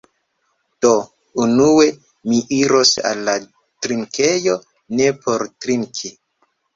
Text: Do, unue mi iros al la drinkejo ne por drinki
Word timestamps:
Do, 0.83 0.91
unue 1.41 1.83
mi 2.31 2.39
iros 2.59 2.93
al 3.09 3.21
la 3.27 3.35
drinkejo 3.89 4.55
ne 5.01 5.11
por 5.27 5.45
drinki 5.67 6.11